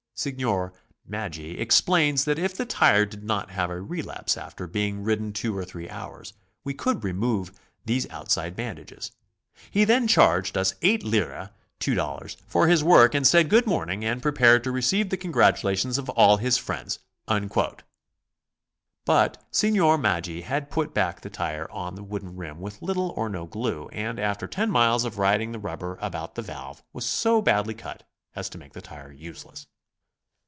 [0.13, 0.71] Signor
[1.09, 5.65] Maggi explained that if the tire didn't have a relapse after being ridden two or
[5.65, 7.51] three hours, we could remove
[7.85, 9.13] these outside bandages.
[9.71, 13.65] He then charged us eight lire (two dol lars) for his work and said good
[13.65, 16.99] morning, and prepared to receive the congratulations of all his friends."
[19.05, 23.27] But Signor Maggi had put back the tire on the wooden rim with little or
[23.27, 27.41] no glue, and after ten miles of riding the rubber about the valve was so
[27.41, 28.03] badly cut
[28.35, 29.65] as to make the tire useless.